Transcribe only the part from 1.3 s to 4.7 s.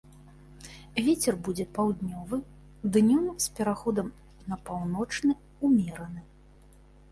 будзе паўднёвы, днём з пераходам на